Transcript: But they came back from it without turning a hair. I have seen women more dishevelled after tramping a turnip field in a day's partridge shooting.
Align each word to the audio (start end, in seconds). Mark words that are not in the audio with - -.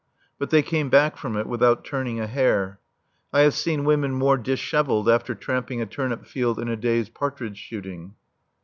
But 0.39 0.49
they 0.49 0.63
came 0.63 0.89
back 0.89 1.15
from 1.15 1.37
it 1.37 1.45
without 1.45 1.85
turning 1.85 2.19
a 2.19 2.25
hair. 2.25 2.79
I 3.31 3.41
have 3.41 3.53
seen 3.53 3.83
women 3.83 4.13
more 4.13 4.35
dishevelled 4.35 5.07
after 5.07 5.35
tramping 5.35 5.79
a 5.79 5.85
turnip 5.85 6.25
field 6.25 6.57
in 6.57 6.69
a 6.69 6.75
day's 6.75 7.07
partridge 7.07 7.59
shooting. 7.59 8.15